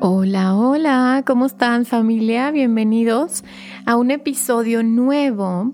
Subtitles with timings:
[0.00, 2.52] Hola, hola, ¿cómo están familia?
[2.52, 3.42] Bienvenidos
[3.84, 5.72] a un episodio nuevo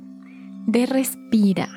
[0.66, 1.68] de Respira.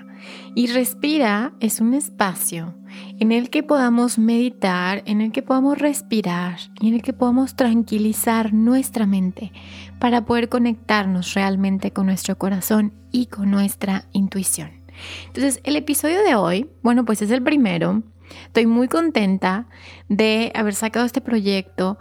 [0.55, 2.73] Y Respira es un espacio
[3.19, 7.57] en el que podamos meditar, en el que podamos respirar y en el que podamos
[7.57, 9.51] tranquilizar nuestra mente
[9.99, 14.71] para poder conectarnos realmente con nuestro corazón y con nuestra intuición.
[15.27, 18.03] Entonces, el episodio de hoy, bueno, pues es el primero
[18.45, 19.67] Estoy muy contenta
[20.09, 21.97] de haber sacado este proyecto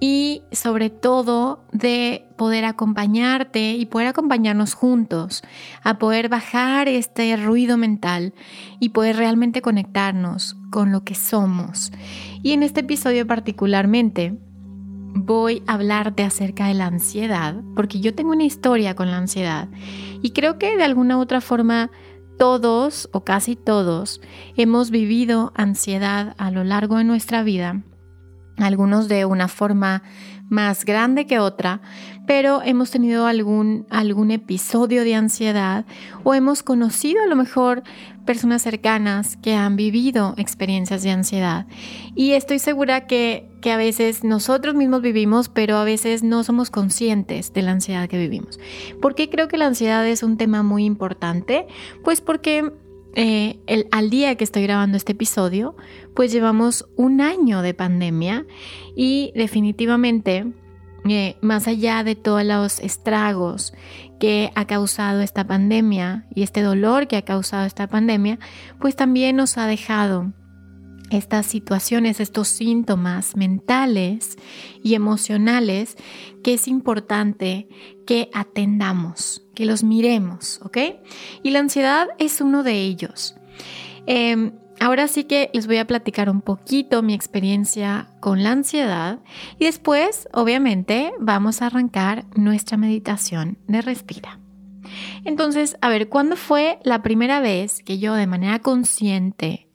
[0.00, 5.42] y sobre todo de poder acompañarte y poder acompañarnos juntos
[5.82, 8.32] a poder bajar este ruido mental
[8.78, 11.92] y poder realmente conectarnos con lo que somos.
[12.42, 14.38] Y en este episodio particularmente
[15.14, 19.68] voy a hablarte acerca de la ansiedad, porque yo tengo una historia con la ansiedad
[20.22, 21.90] y creo que de alguna u otra forma
[22.38, 24.20] todos o casi todos
[24.56, 27.82] hemos vivido ansiedad a lo largo de nuestra vida,
[28.56, 30.02] algunos de una forma
[30.48, 31.80] más grande que otra,
[32.26, 35.84] pero hemos tenido algún, algún episodio de ansiedad
[36.24, 37.82] o hemos conocido a lo mejor
[38.28, 41.66] personas cercanas que han vivido experiencias de ansiedad.
[42.14, 46.68] Y estoy segura que, que a veces nosotros mismos vivimos, pero a veces no somos
[46.68, 48.60] conscientes de la ansiedad que vivimos.
[49.00, 51.68] ¿Por qué creo que la ansiedad es un tema muy importante?
[52.04, 52.70] Pues porque
[53.14, 55.74] eh, el, al día que estoy grabando este episodio,
[56.14, 58.44] pues llevamos un año de pandemia
[58.94, 60.52] y definitivamente,
[61.08, 63.72] eh, más allá de todos los estragos
[64.18, 68.38] que ha causado esta pandemia y este dolor que ha causado esta pandemia,
[68.80, 70.32] pues también nos ha dejado
[71.10, 74.36] estas situaciones, estos síntomas mentales
[74.82, 75.96] y emocionales
[76.42, 77.68] que es importante
[78.06, 80.78] que atendamos, que los miremos, ¿ok?
[81.42, 83.36] Y la ansiedad es uno de ellos.
[84.06, 89.18] Em, ahora sí que les voy a platicar un poquito mi experiencia con la ansiedad
[89.58, 94.38] y después, obviamente, vamos a arrancar nuestra meditación de respira.
[95.24, 99.68] Entonces, a ver, ¿cuándo fue la primera vez que yo de manera consciente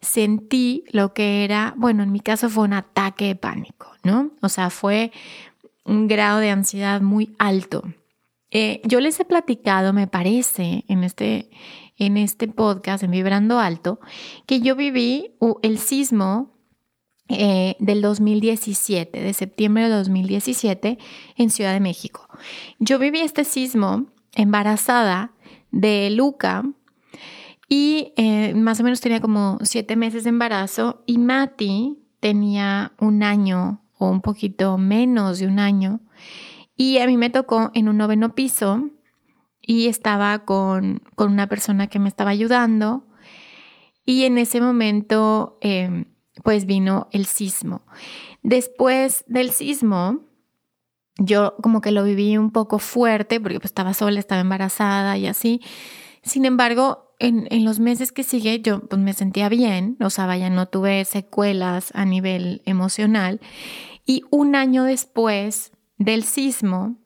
[0.00, 4.30] sentí lo que era, bueno, en mi caso fue un ataque de pánico, ¿no?
[4.42, 5.12] O sea, fue
[5.84, 7.82] un grado de ansiedad muy alto.
[8.50, 11.50] Eh, yo les he platicado, me parece, en este,
[11.98, 14.00] en este podcast, en Vibrando Alto,
[14.46, 16.52] que yo viví el sismo
[17.28, 20.98] eh, del 2017, de septiembre de 2017,
[21.36, 22.28] en Ciudad de México.
[22.78, 25.32] Yo viví este sismo embarazada
[25.70, 26.64] de Luca,
[27.68, 33.22] y eh, más o menos tenía como siete meses de embarazo y Mati tenía un
[33.22, 36.00] año o un poquito menos de un año.
[36.76, 38.90] Y a mí me tocó en un noveno piso
[39.66, 43.06] y estaba con, una persona que me estaba ayudando.
[44.04, 46.06] Y en ese momento, em,
[46.42, 47.82] pues vino el sismo.
[48.42, 50.20] Después del sismo,
[51.16, 55.26] yo como que lo viví un poco fuerte porque pues estaba sola, estaba embarazada y
[55.26, 55.60] así.
[56.22, 60.50] Sin embargo, en, los meses que sigue yo pues, me sentía bien, o sea, vaya,
[60.50, 63.40] no tuve secuelas a nivel emocional.
[64.04, 66.98] Y un año después del sismo,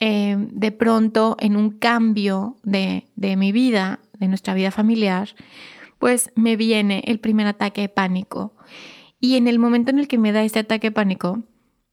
[0.00, 5.30] eh, de pronto en un cambio de, de mi vida, de nuestra vida familiar,
[5.98, 8.54] pues me viene el primer ataque de pánico.
[9.20, 11.42] Y en el momento en el que me da este ataque de pánico,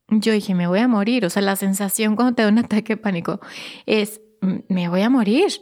[0.09, 1.25] yo dije, me voy a morir.
[1.25, 3.39] O sea, la sensación cuando te da un ataque de pánico
[3.85, 4.21] es,
[4.67, 5.61] me voy a morir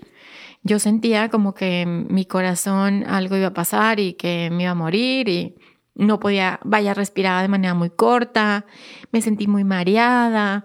[0.64, 4.76] yo sentía como que mi corazón algo iba a pasar y que me iba a
[4.76, 5.56] morir y
[5.96, 8.66] no podía, vaya, respiraba de manera muy corta,
[9.12, 10.64] me sentí muy mareada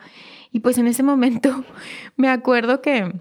[0.56, 1.64] y pues en ese momento
[2.16, 3.12] me acuerdo que,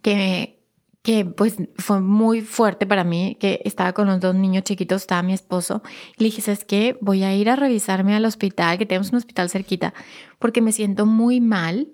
[0.00, 0.62] que,
[1.02, 5.24] que pues fue muy fuerte para mí, que estaba con los dos niños chiquitos, estaba
[5.24, 5.82] mi esposo,
[6.16, 6.96] y le dije, ¿sabes qué?
[7.00, 9.92] Voy a ir a revisarme al hospital, que tenemos un hospital cerquita,
[10.38, 11.88] porque me siento muy mal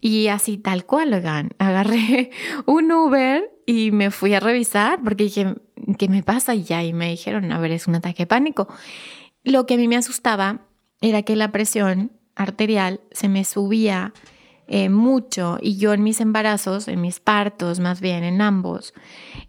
[0.00, 2.30] y así tal cual, oigan, agarré
[2.66, 5.54] un Uber y me fui a revisar porque dije,
[5.96, 6.56] ¿qué me pasa?
[6.56, 8.66] Y ya, y me dijeron, a ver, es un ataque de pánico.
[9.44, 10.66] Lo que a mí me asustaba
[11.00, 14.12] era que la presión arterial se me subía
[14.68, 18.94] eh, mucho y yo en mis embarazos, en mis partos más bien, en ambos,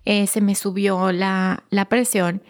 [0.06, 2.42] eh, se me subió la, la presión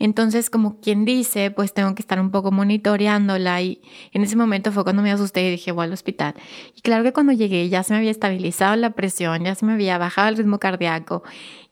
[0.00, 3.82] entonces, como quien dice, pues tengo que estar un poco monitoreándola y
[4.12, 6.34] en ese momento fue cuando me asusté y dije, voy al hospital.
[6.74, 9.74] Y claro que cuando llegué ya se me había estabilizado la presión, ya se me
[9.74, 11.22] había bajado el ritmo cardíaco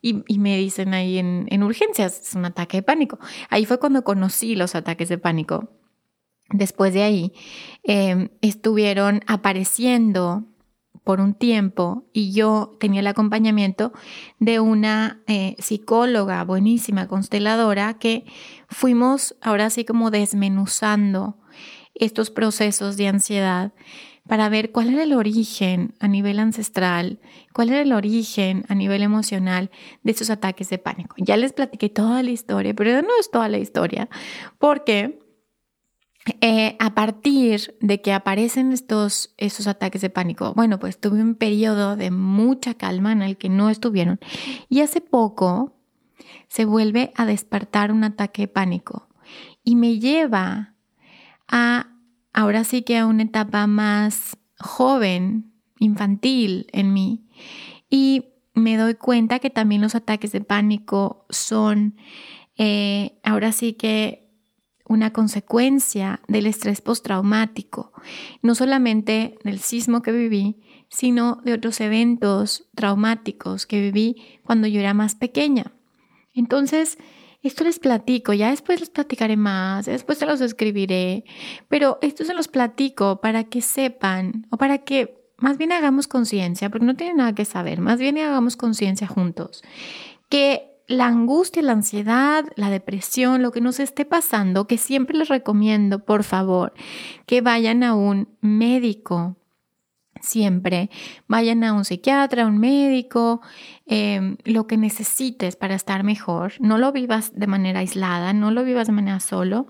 [0.03, 3.17] y, me dicen ahí en, urgencias, es un ataque de pánico.
[3.49, 5.67] Ahí fue cuando conocí los ataques de pánico.
[6.51, 7.33] Después de ahí,
[7.83, 10.45] em, estuvieron apareciendo
[11.03, 13.93] por un tiempo y yo tenía el acompañamiento
[14.39, 18.25] de una eh, psicóloga buenísima, consteladora, que
[18.67, 21.37] fuimos ahora sí como desmenuzando
[21.95, 23.73] estos procesos de ansiedad
[24.27, 27.19] para ver cuál era el origen a nivel ancestral,
[27.53, 29.71] cuál era el origen a nivel emocional
[30.03, 31.15] de estos ataques de pánico.
[31.17, 34.07] Ya les platiqué toda la historia, pero no es toda la historia,
[34.59, 35.18] porque
[36.41, 41.35] eh, a partir de que aparecen estos, estos ataques de pánico, bueno, pues tuve un
[41.35, 44.19] periodo de mucha calma en el que no estuvieron
[44.67, 45.75] y hace poco
[46.47, 49.07] se vuelve a despertar un ataque de pánico
[49.63, 50.75] y me lleva
[51.47, 51.87] a
[52.33, 57.25] ahora sí que a una etapa más joven, infantil en mí.
[57.89, 61.95] Y me doy cuenta que también los ataques de pánico son
[62.57, 64.28] eh, ahora sí que
[64.89, 67.93] una consecuencia del estrés postraumático,
[68.41, 70.57] no solamente del sismo que viví,
[70.89, 75.71] sino de otros eventos traumáticos que viví cuando yo era más pequeña.
[76.33, 76.97] Entonces,
[77.43, 81.23] esto les platico, ya después les platicaré más, después se los escribiré,
[81.69, 86.71] pero esto se los platico para que sepan o para que más bien hagamos conciencia,
[86.71, 89.63] porque no tiene nada que saber, más bien hagamos conciencia juntos,
[90.29, 95.29] que la angustia, la ansiedad, la depresión, lo que nos esté pasando, que siempre les
[95.29, 96.73] recomiendo, por favor,
[97.27, 99.37] que vayan a un médico
[100.19, 100.89] siempre.
[101.27, 103.41] Vayan a un psiquiatra, a un médico,
[103.85, 106.53] em, lo que necesites para estar mejor.
[106.59, 109.67] No lo vivas de manera aislada, no lo vivas de manera solo.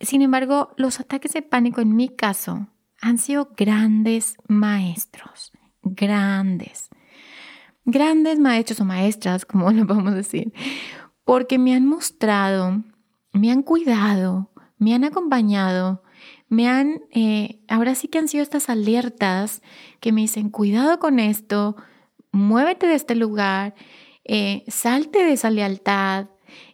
[0.00, 2.68] Sin embargo, los ataques de pánico en mi caso
[3.02, 5.52] han sido grandes maestros,
[5.82, 6.88] grandes,
[7.84, 10.52] grandes maestros o maestras, como lo podemos decir,
[11.24, 12.82] porque me han mostrado,
[13.32, 16.02] me han cuidado, me han acompañado,
[16.48, 19.62] me han, eh, ahora sí que han sido estas alertas
[20.00, 21.76] que me dicen, cuidado con esto,
[22.30, 23.74] muévete de este lugar,
[24.24, 26.26] eh, salte de esa lealtad,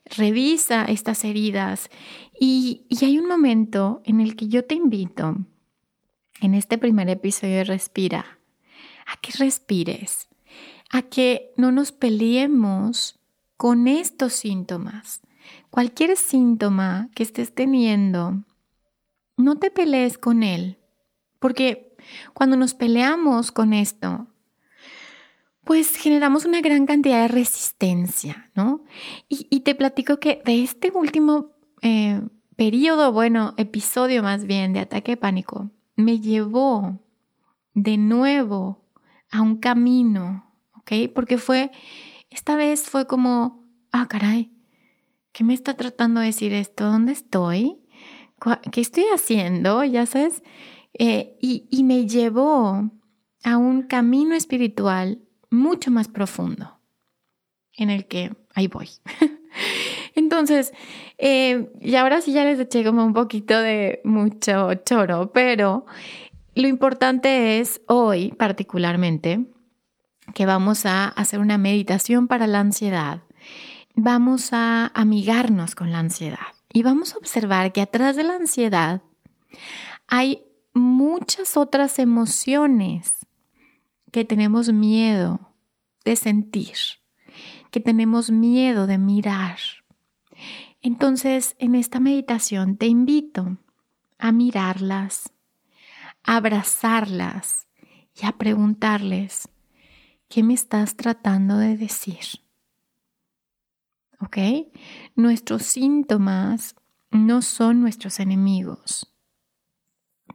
[0.04, 1.90] revisa estas heridas.
[2.40, 5.36] Y, y hay un momento en el que yo te invito,
[6.40, 8.38] en este primer episodio de Respira,
[9.06, 10.27] a que respires,
[10.90, 13.18] a que no nos peleemos
[13.56, 15.20] con estos síntomas.
[15.70, 18.44] Cualquier síntoma que estés teniendo,
[19.36, 20.78] no te pelees con él,
[21.38, 21.96] porque
[22.34, 24.26] cuando nos peleamos con esto,
[25.64, 28.84] pues generamos una gran cantidad de resistencia, ¿no?
[29.28, 31.52] Y, te platico que de este último
[31.82, 32.22] eh,
[32.56, 36.98] periodo, bueno, episodio más bien de ataque de pánico, me llevó
[37.74, 38.82] de nuevo
[39.30, 40.47] a un camino,
[41.14, 41.70] Porque fue,
[42.30, 44.52] esta vez fue como, ah, caray,
[45.32, 46.84] ¿qué me está tratando de decir esto?
[46.84, 47.78] ¿Dónde estoy?
[48.70, 49.84] ¿qué estoy haciendo?
[49.84, 50.42] Ya sabes,
[50.94, 52.90] eh, y, me llevó
[53.44, 55.20] a un camino espiritual
[55.50, 56.78] mucho más profundo,
[57.76, 58.88] en el que ahí voy.
[60.14, 60.72] Entonces,
[61.18, 65.86] eh, y ahora sí ya les eché como un poquito de mucho choro, pero
[66.54, 69.46] lo importante es hoy particularmente
[70.34, 73.22] que vamos a hacer una meditación para la ansiedad.
[73.94, 76.38] Vamos a amigarnos con la ansiedad.
[76.72, 79.02] Y vamos a observar que atrás de la ansiedad
[80.06, 80.44] hay
[80.74, 83.26] muchas otras emociones
[84.12, 85.54] que tenemos miedo
[86.04, 86.76] de sentir,
[87.70, 89.58] que tenemos miedo de mirar.
[90.80, 93.58] Entonces, en esta meditación te invito
[94.18, 95.32] a mirarlas,
[96.22, 97.66] a abrazarlas
[98.14, 99.48] y a preguntarles,
[100.28, 102.26] ¿qué me estás tratando de decir?
[104.20, 104.38] ¿ok?
[105.14, 106.74] Nuestros síntomas
[107.10, 109.12] no son nuestros enemigos.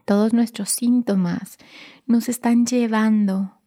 [0.06, 1.58] Todos nuestros síntomas
[2.06, 3.60] nos están llevando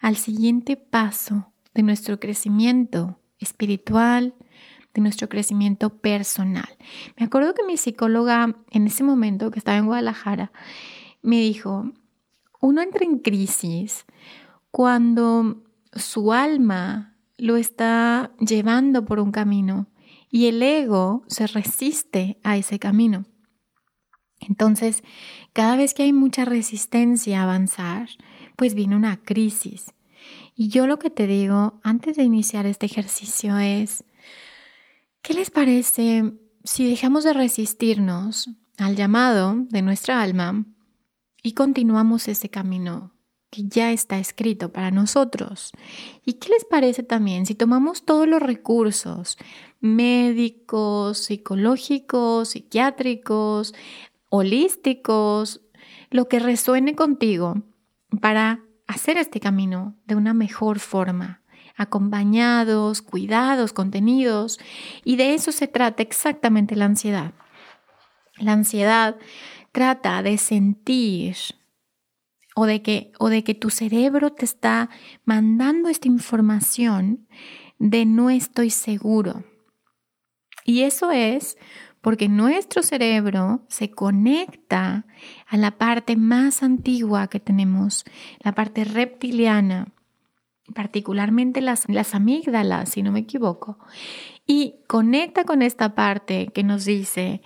[0.00, 4.34] al siguiente paso de nuestro crecimiento espiritual,
[4.94, 6.76] de nuestro crecimiento personal.
[7.16, 10.52] Me acuerdo que mi psicóloga en ese momento que estaba en Guadalajara
[11.22, 11.90] me dijo,
[12.60, 14.06] uno entra en crisis
[14.70, 15.62] cuando
[15.94, 19.88] su alma lo está llevando por un camino
[20.30, 23.24] y el ego se resiste a ese camino.
[24.40, 25.02] Entonces,
[25.52, 28.08] cada vez que hay mucha resistencia a avanzar,
[28.56, 29.92] pues viene una crisis.
[30.54, 34.04] Y yo lo que te digo antes de iniciar este ejercicio es,
[35.22, 36.32] ¿qué les parece
[36.64, 40.64] si dejamos de resistirnos al llamado de nuestra alma
[41.42, 43.12] y continuamos ese camino
[43.52, 45.72] que ya está escrito para nosotros.
[46.24, 49.36] ¿Y qué les parece también si tomamos todos los recursos
[49.78, 53.74] médicos, psicológicos, psiquiátricos,
[54.30, 55.60] holísticos,
[56.10, 57.62] lo que resuene contigo
[58.22, 61.38] para hacer este camino de una mejor forma?
[61.74, 64.60] acompañados, cuidados, contenidos,
[65.04, 67.32] y de eso se trata exactamente la ansiedad.
[68.36, 69.16] La ansiedad
[69.72, 71.34] trata de sentir
[72.54, 74.90] o de que, o de que tu cerebro te está
[75.24, 77.26] mandando esta información
[77.78, 79.44] de no estoy seguro.
[80.64, 81.56] Y eso es
[82.00, 85.06] porque nuestro cerebro se conecta
[85.46, 88.04] a la parte más antigua que tenemos,
[88.40, 89.88] la parte reptiliana,
[90.74, 93.78] particularmente las, las amígdalas, si no me equivoco,
[94.46, 97.40] y conecta con esta parte que nos dice,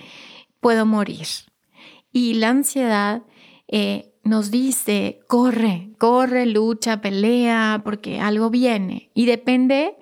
[0.60, 1.26] puedo morir.
[2.10, 3.22] Y la ansiedad
[3.68, 9.10] eh, nos dice, corre, corre, lucha, pelea, porque algo viene.
[9.14, 9.96] Y depende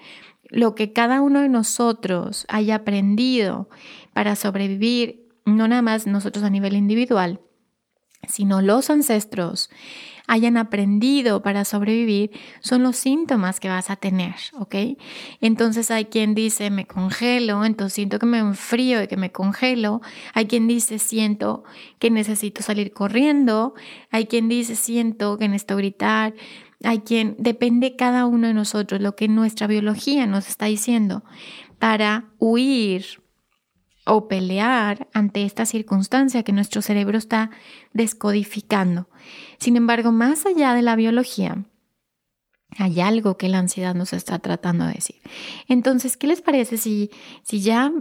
[0.49, 3.69] lo que cada uno de nosotros haya aprendido
[4.13, 7.41] para sobrevivir, no nada más nosotros a nivel individual,
[8.27, 9.69] sino los ancestros
[10.27, 14.75] hayan aprendido para sobrevivir son los síntomas que vas a tener, ¿ok?
[15.41, 20.01] Entonces hay quien dice me congelo, entonces siento que me enfrío y que me congelo.
[20.33, 21.65] Hay quien dice siento
[21.99, 23.75] que necesito salir corriendo.
[24.11, 26.35] Hay quien dice siento que necesito gritar.
[26.83, 31.25] Hay quien, depende cada uno de nosotros lo que nuestra biología nos está diciendo
[31.79, 33.24] para huir
[34.07, 37.51] o pelear ante esta circunstancia que nuestro cerebro está
[37.93, 39.09] descodificando.
[39.59, 41.65] Sin embargo, más allá de la biología,
[42.79, 45.21] hay algo que la ansiedad nos está tratando de decir.
[45.69, 47.11] Entonces, ¿qué les parece si,
[47.43, 47.93] si ya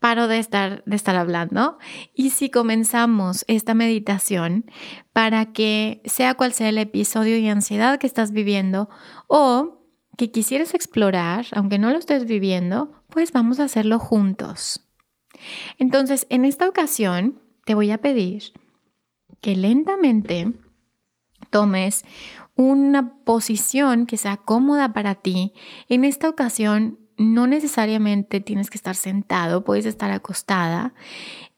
[0.00, 1.78] paro de estar, de estar hablando
[2.14, 4.64] y si comenzamos esta meditación
[5.12, 8.88] para que sea cual sea el episodio de ansiedad que estás viviendo
[9.28, 9.84] o
[10.16, 14.85] que quisieras explorar, aunque no lo estés viviendo, pues vamos a hacerlo juntos.
[15.78, 18.52] Entonces, en esta ocasión, te voy a pedir
[19.40, 20.52] que lentamente
[21.50, 22.04] tomes
[22.54, 25.52] una posición que sea cómoda para ti.
[25.88, 30.94] En esta ocasión, no necesariamente tienes que estar sentado, puedes estar acostada,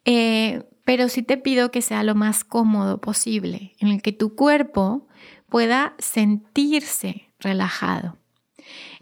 [0.05, 4.35] eh, pero sí te pido que sea lo más cómodo posible, en el que tu
[4.35, 5.07] cuerpo
[5.49, 8.17] pueda sentirse relajado.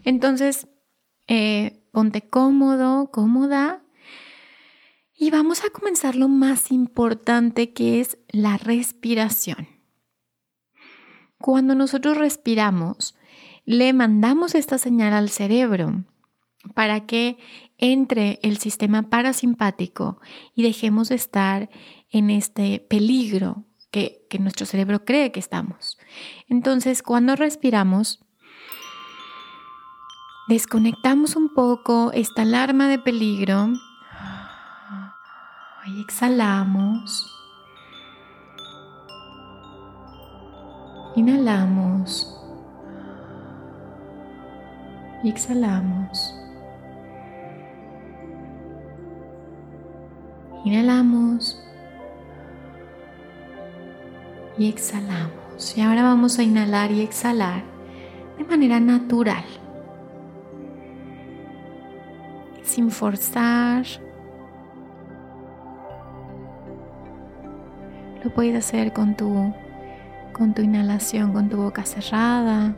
[0.03, 0.67] Entonces,
[1.27, 3.81] eh, ponte cómodo, cómoda
[5.17, 9.67] y vamos a comenzar lo más importante que es la respiración.
[11.39, 13.15] Cuando nosotros respiramos,
[13.65, 16.03] le mandamos esta señal al cerebro
[16.75, 17.37] para que
[17.77, 20.19] entre el sistema parasimpático
[20.53, 21.69] y dejemos de estar
[22.11, 25.97] en este peligro que, que nuestro cerebro cree que estamos.
[26.47, 28.23] Entonces, cuando respiramos,
[30.47, 33.69] desconectamos un poco esta alarma de peligro
[35.85, 37.33] y exhalamos.
[41.15, 42.33] Inhalamos.
[45.23, 46.35] Y exhalamos.
[50.65, 51.63] Inhalamos.
[54.57, 55.77] Y exhalamos.
[55.77, 57.63] Y ahora vamos a inhalar y exhalar
[58.37, 59.45] de manera natural.
[62.63, 63.85] Sin forzar,
[68.35, 69.53] Puedes hacer con tu,
[70.33, 72.75] con tu inhalación, con tu boca cerrada.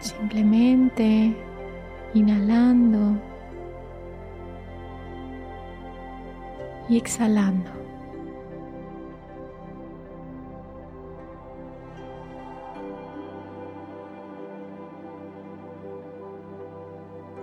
[0.00, 1.34] Simplemente
[2.14, 3.18] inhalando
[6.88, 7.70] y exhalando.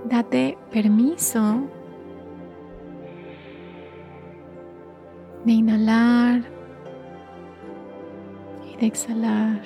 [0.05, 1.76] Date permiso
[5.47, 6.41] de inhalar
[8.69, 9.61] y de exhalar.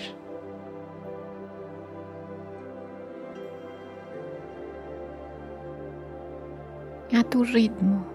[7.17, 8.05] A tu ritmo.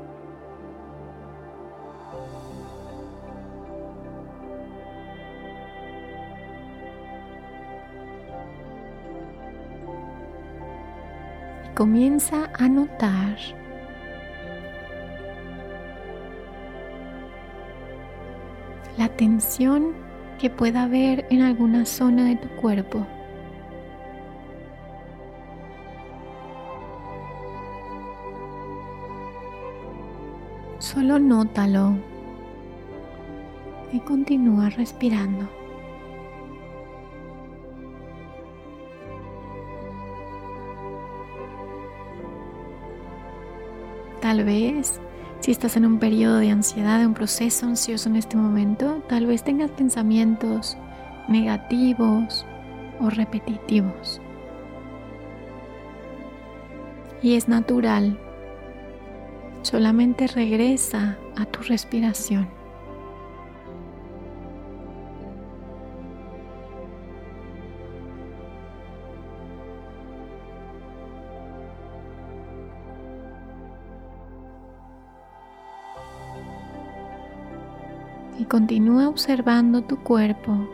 [11.74, 13.36] Comienza a notar
[19.16, 19.94] tensión
[20.38, 23.06] que pueda haber en alguna zona de tu cuerpo.
[30.78, 31.94] Solo nótalo
[33.92, 35.48] y continúa respirando.
[44.20, 45.00] Tal vez
[45.40, 49.26] si estás en un periodo de ansiedad, de un proceso ansioso en este momento, tal
[49.26, 50.76] vez tengas pensamientos
[51.28, 52.44] negativos
[53.00, 54.20] o repetitivos.
[57.22, 58.18] Y es natural.
[59.62, 62.55] Solamente regresa a tu respiración.
[78.48, 80.68] Continúa observando tu cuerpo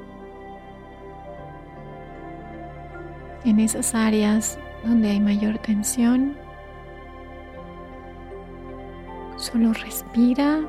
[3.44, 6.36] en esas áreas donde hay mayor tensión
[9.42, 10.60] Solo respira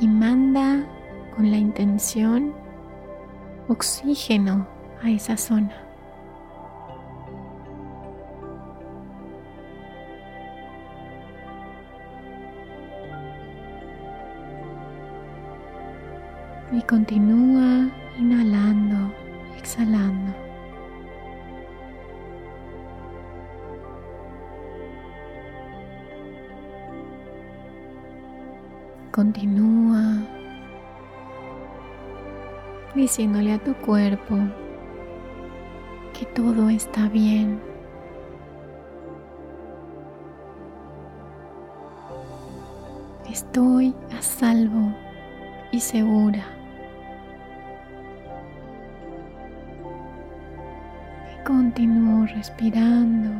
[0.00, 0.86] y manda
[1.34, 2.54] con la intención
[3.66, 4.64] oxígeno
[5.02, 5.85] a esa zona.
[16.76, 19.10] Y continúa inhalando,
[19.56, 20.30] exhalando.
[29.10, 30.18] Continúa
[32.94, 34.36] diciéndole a tu cuerpo
[36.12, 37.58] que todo está bien.
[43.30, 44.94] Estoy a salvo
[45.72, 46.55] y segura.
[51.46, 53.30] Continúo respirando.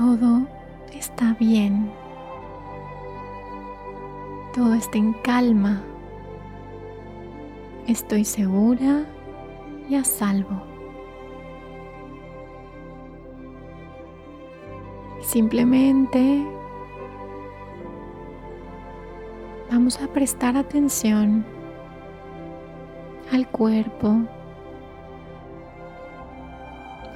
[0.00, 0.46] todo
[0.94, 1.90] está bien.
[4.54, 5.82] Todo está en calma.
[7.86, 9.04] Estoy segura
[9.90, 10.62] y a salvo.
[15.20, 16.46] Simplemente
[19.80, 21.42] vamos a prestar atención
[23.32, 24.14] al cuerpo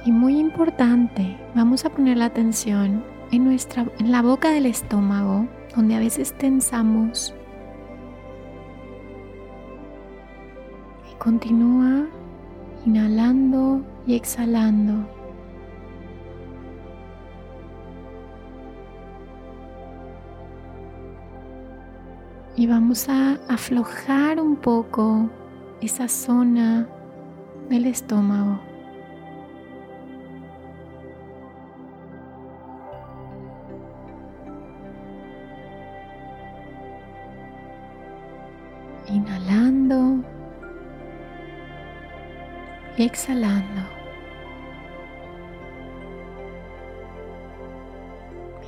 [0.03, 5.45] y muy importante, vamos a poner la atención en, nuestra, en la boca del estómago,
[5.75, 7.35] donde a veces tensamos.
[11.11, 12.07] Y continúa
[12.83, 15.14] inhalando y exhalando.
[22.57, 25.29] Y vamos a aflojar un poco
[25.81, 26.87] esa zona
[27.69, 28.59] del estómago.
[39.07, 40.23] inhalando
[42.97, 43.81] y exhalando.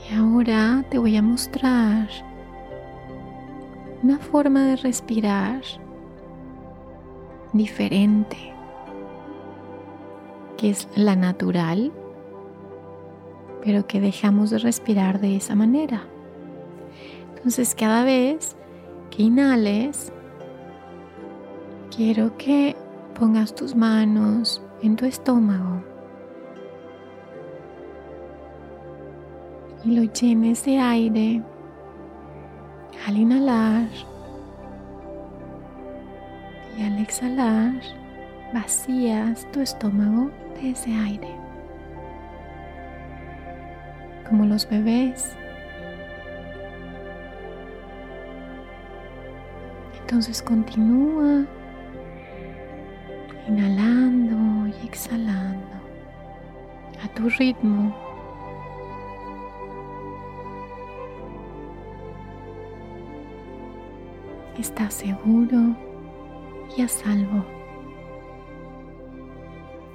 [0.10, 2.08] Y ahora te voy a mostrar
[4.08, 5.62] una forma de respirar
[7.52, 8.38] diferente,
[10.56, 11.92] que es la natural,
[13.62, 16.06] pero que dejamos de respirar de esa manera.
[17.36, 18.56] Entonces cada vez
[19.10, 20.14] que inhales,
[21.94, 22.78] quiero que
[23.20, 25.84] pongas tus manos en tu estómago
[29.84, 31.44] y lo llenes de aire
[33.08, 33.88] al inhalar
[36.78, 37.72] y al exhalar
[38.54, 41.30] vacías tu estómago de ese aire.
[44.28, 45.38] Como los bebés.
[50.02, 51.46] Entonces continúa
[53.48, 55.78] inhalando y exhalando
[57.02, 58.07] a tu ritmo.
[64.58, 65.76] Estás seguro
[66.76, 67.46] y a salvo.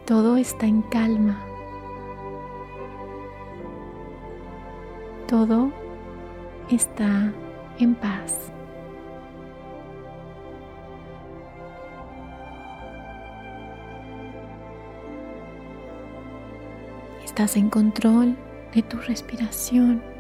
[0.05, 1.45] Todo está en calma.
[5.27, 5.73] Todo
[6.71, 7.33] está
[7.81, 8.53] en paz.
[17.25, 18.37] Estás en control
[18.73, 20.12] de tu respiración.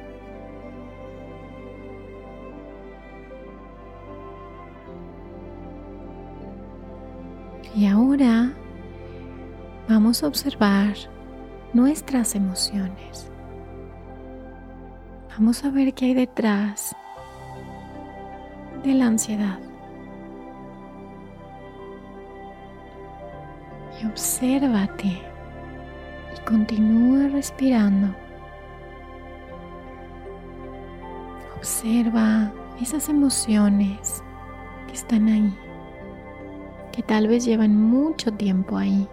[10.21, 10.95] A observar
[11.73, 13.31] nuestras emociones.
[15.31, 16.93] Vamos a ver qué hay detrás
[18.83, 19.61] de la ansiedad.
[24.03, 25.33] Y obsérvate
[26.45, 28.15] continúa respirando.
[31.57, 34.23] Observa esas emociones
[34.87, 35.55] que están ahí,
[36.93, 39.09] que tal vez llevan mucho tiempo ahí.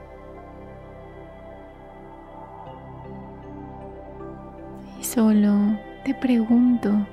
[5.19, 7.05] Solo te pregunto,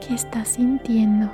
[0.00, 1.28] ¿qué estás sintiendo?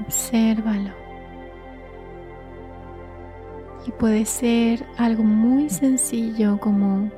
[0.00, 0.92] Obsérvalo.
[3.84, 7.10] Y puede ser algo muy sencillo como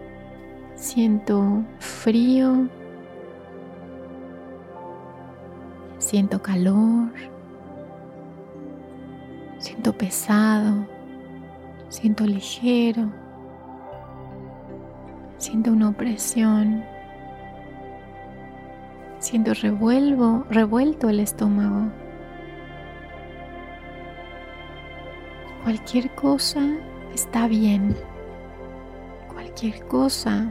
[0.77, 2.68] siento frío,
[5.99, 7.11] siento calor,
[9.59, 10.87] siento pesado,
[11.88, 13.11] siento ligero,
[15.38, 16.85] siento una opresión,
[19.18, 21.90] siento revuelvo, revuelto el estómago.
[25.64, 26.62] Cualquier cosa
[27.12, 27.96] está bien.
[29.33, 30.51] Cualquier cosa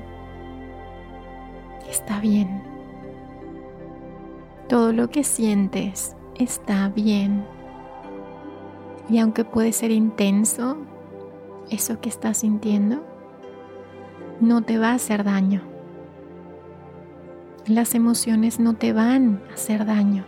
[1.89, 2.61] está bien.
[4.67, 7.45] Todo lo que sientes está bien.
[9.09, 10.77] Y aunque puede ser intenso,
[11.69, 13.03] eso que estás sintiendo
[14.39, 15.61] no te va a hacer daño.
[17.67, 20.23] Las emociones no te van a hacer daño.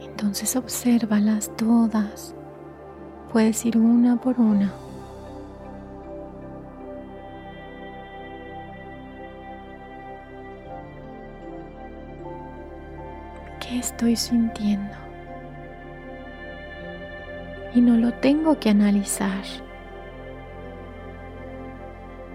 [0.00, 2.34] Entonces obsérvalas todas.
[3.32, 4.72] Puedes ir una por una.
[13.72, 14.94] ¿Qué estoy sintiendo?
[17.74, 19.42] Y no lo tengo que analizar.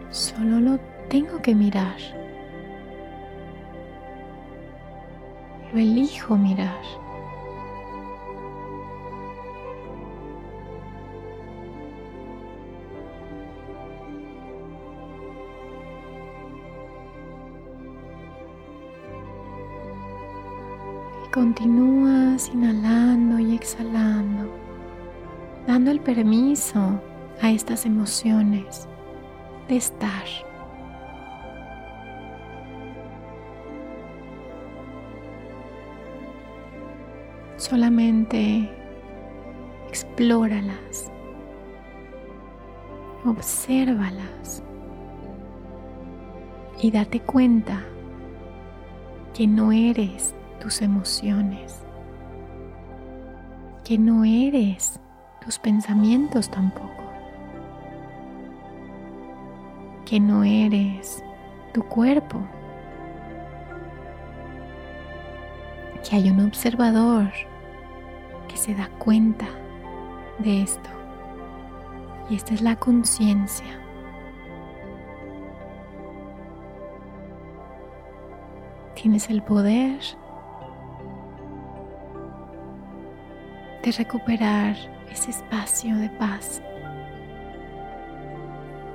[0.09, 1.95] Solo lo tengo que mirar.
[5.71, 6.81] Lo elijo mirar.
[21.37, 24.49] Continúas inhalando y exhalando,
[25.67, 26.99] dando el permiso
[27.43, 28.87] a estas emociones
[29.67, 30.23] de estar.
[37.57, 38.67] Solamente
[39.89, 41.11] explóralas,
[43.23, 44.63] obsérvalas
[46.81, 47.83] y date cuenta
[49.35, 51.83] que no eres tus emociones,
[53.83, 54.99] que no eres
[55.43, 57.03] tus pensamientos tampoco,
[60.05, 61.23] que no eres
[61.73, 62.39] tu cuerpo,
[66.07, 67.31] que hay un observador
[68.47, 69.47] que se da cuenta
[70.39, 70.89] de esto.
[72.29, 73.79] Y esta es la conciencia.
[78.95, 79.99] Tienes el poder
[83.91, 84.75] recuperar
[85.11, 86.61] ese espacio de paz.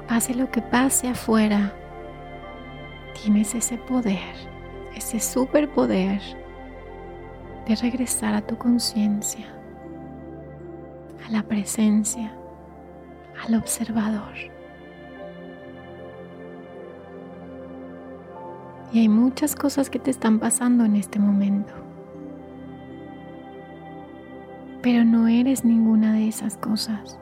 [0.08, 1.72] Pase lo que pase afuera,
[3.20, 4.34] tienes ese poder,
[4.94, 6.20] ese superpoder
[7.66, 9.46] de regresar a tu conciencia,
[11.26, 12.32] a la presencia,
[13.46, 14.34] al observador.
[18.92, 21.72] Y hay muchas cosas que te están pasando en este momento
[24.82, 27.16] pero no eres ninguna de esas cosas.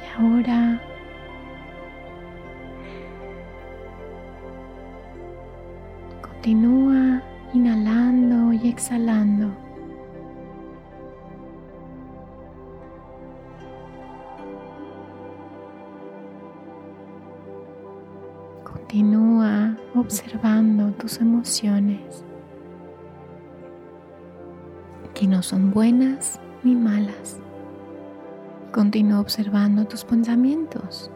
[0.00, 0.65] Y ahora
[25.46, 27.38] son buenas ni malas.
[28.72, 31.08] Continúa observando tus pensamientos,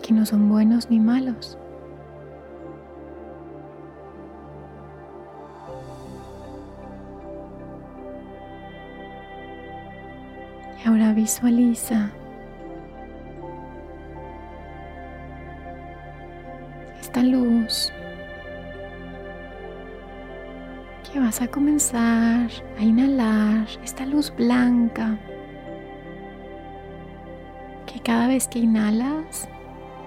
[0.00, 1.58] que no son buenos ni malos.
[10.84, 12.12] Y ahora visualiza
[17.00, 17.92] esta luz
[21.14, 25.16] que vas a comenzar a inhalar, esta luz blanca
[27.86, 29.48] que cada vez que inhalas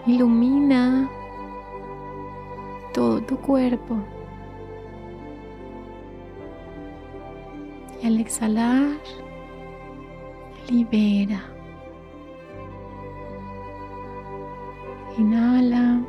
[0.05, 1.09] ilumina
[2.93, 3.95] todo tu cuerpo.
[8.03, 8.97] Y al exhalar,
[10.69, 11.41] libera.
[15.17, 16.01] Inhala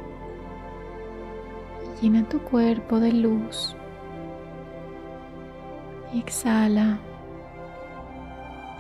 [2.03, 3.78] llena tu cuerpo de luz.
[6.29, 6.99] Exhala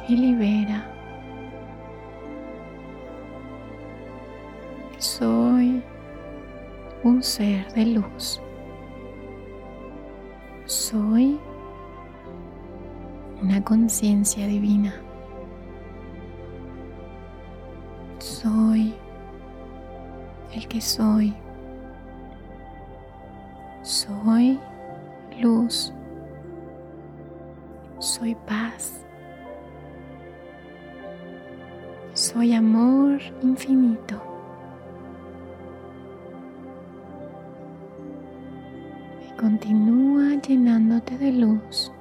[0.06, 0.86] y libera.
[4.98, 5.82] Soy
[7.04, 8.42] un ser de luz.
[10.66, 11.40] Soy
[13.40, 14.94] una conciencia divina.
[18.18, 18.94] Soy
[20.52, 21.34] el que soy.
[23.80, 24.60] Soy
[25.40, 25.94] luz.
[28.18, 29.00] Soy paz.
[32.14, 34.20] Soy amor infinito.
[39.28, 41.92] Y continúa llenándote de luz.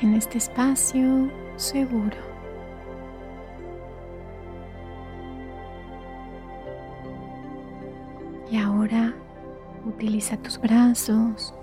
[0.00, 2.31] en este espacio seguro.
[10.02, 11.54] Utiliza tus brazos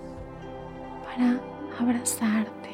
[1.04, 1.38] para
[1.78, 2.70] abrazarte.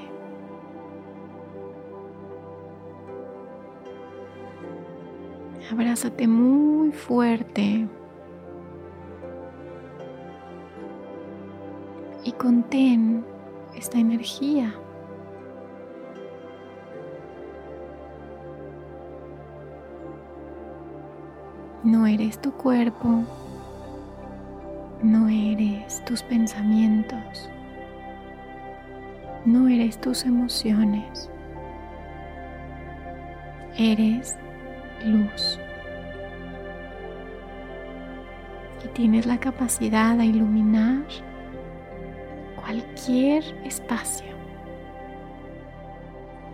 [5.73, 7.89] Abrázate muy fuerte.
[12.23, 13.25] Y contén
[13.75, 14.73] esta energía
[21.83, 23.25] No eres tu cuerpo,
[25.07, 27.49] no eres tus pensamientos,
[29.45, 31.31] no eres tus emociones,
[33.77, 34.37] eres
[35.05, 35.61] luz.
[38.85, 41.05] Y tienes la capacidad de iluminar
[42.57, 44.35] cualquier espacio,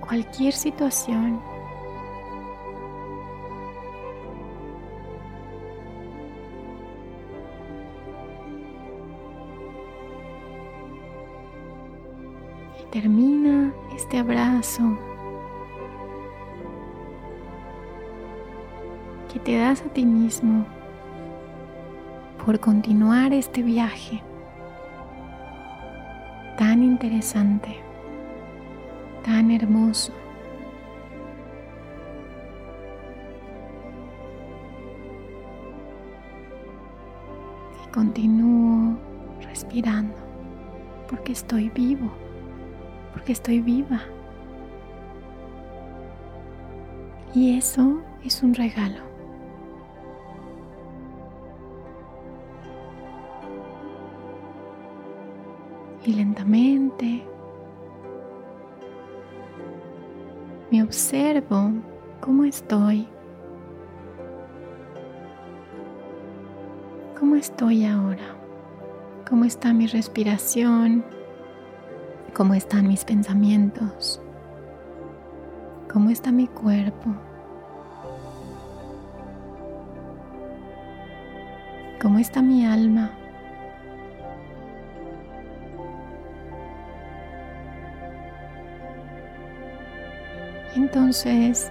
[0.07, 1.41] cualquier situación
[12.93, 14.83] Termina este abrazo
[19.33, 20.67] que te das a ti mismo
[22.45, 24.23] por continuar este viaje
[26.59, 27.79] tan interesante,
[29.25, 30.13] tan hermoso.
[37.87, 38.99] Y continúo
[39.49, 40.15] respirando
[41.09, 42.11] porque estoy vivo
[43.13, 44.01] porque estoy viva.
[47.35, 49.01] Y eso es un regalo.
[56.05, 57.23] Y lentamente
[60.71, 61.71] me observo
[62.21, 63.07] cómo estoy.
[67.19, 68.35] ¿Cómo estoy ahora?
[69.29, 71.05] ¿Cómo está mi respiración?
[72.35, 74.21] Cómo están mis pensamientos,
[75.93, 77.15] cómo está mi cuerpo,
[82.01, 83.11] cómo está mi alma.
[90.75, 91.71] Entonces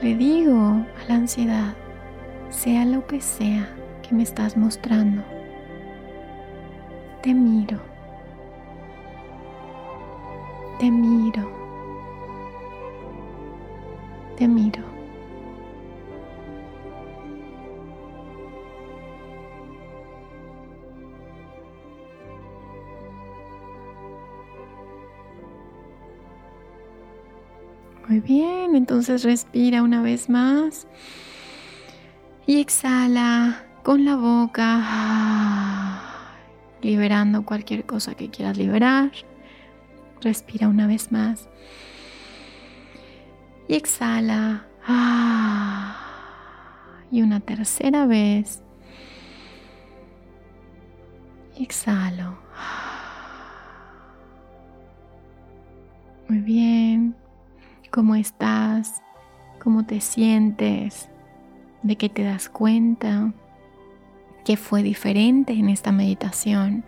[0.00, 1.74] le digo a la ansiedad,
[2.48, 3.68] sea lo que sea
[4.02, 5.22] que me estás mostrando,
[7.20, 7.89] te miro
[10.80, 11.46] te miro,
[14.38, 14.82] te miro.
[28.08, 30.88] Muy bien, entonces respira una vez más
[32.46, 34.82] y exhala con la boca,
[36.80, 39.10] liberando cualquier cosa que quieras liberar.
[40.20, 41.48] Respira una vez más.
[43.68, 44.66] Y exhala.
[44.86, 45.96] Ah.
[47.10, 48.62] Y una tercera vez.
[51.56, 52.38] Y exhalo.
[56.28, 57.16] Muy bien.
[57.90, 59.02] ¿Cómo estás?
[59.62, 61.08] ¿Cómo te sientes?
[61.82, 63.32] ¿De qué te das cuenta?
[64.44, 66.84] ¿Qué fue diferente en esta meditación?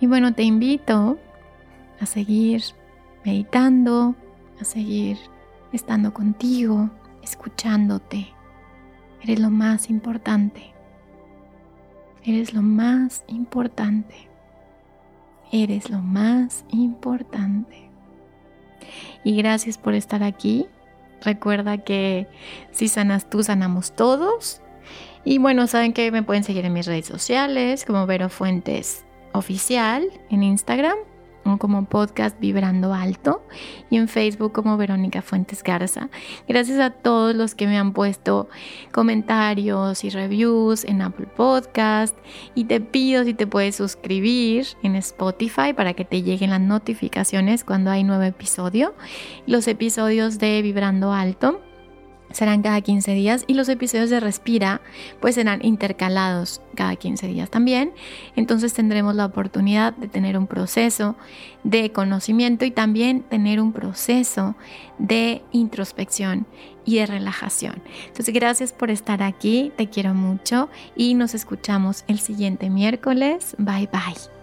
[0.00, 1.18] Y bueno, te invito
[2.00, 2.62] a seguir
[3.24, 4.14] meditando,
[4.60, 5.18] a seguir
[5.72, 6.90] estando contigo,
[7.22, 8.28] escuchándote.
[9.22, 10.72] Eres lo más importante.
[12.24, 14.28] Eres lo más importante.
[15.50, 17.90] Eres lo más importante.
[19.24, 20.66] Y gracias por estar aquí.
[21.22, 22.28] Recuerda que
[22.70, 24.62] si sanas tú, sanamos todos.
[25.24, 30.08] Y bueno, saben que me pueden seguir en mis redes sociales como Vero Fuentes Oficial
[30.30, 30.96] en Instagram
[31.56, 33.42] como podcast Vibrando Alto
[33.88, 36.10] y en Facebook como Verónica Fuentes Garza.
[36.46, 38.50] Gracias a todos los que me han puesto
[38.92, 42.14] comentarios y reviews en Apple Podcast
[42.54, 47.64] y te pido si te puedes suscribir en Spotify para que te lleguen las notificaciones
[47.64, 48.94] cuando hay nuevo episodio.
[49.46, 51.62] Los episodios de Vibrando Alto
[52.30, 54.80] serán cada 15 días y los episodios de Respira
[55.20, 57.92] pues serán intercalados cada 15 días también.
[58.36, 61.16] Entonces tendremos la oportunidad de tener un proceso
[61.64, 64.54] de conocimiento y también tener un proceso
[64.98, 66.46] de introspección
[66.84, 67.82] y de relajación.
[68.06, 73.54] Entonces gracias por estar aquí, te quiero mucho y nos escuchamos el siguiente miércoles.
[73.58, 74.37] Bye bye.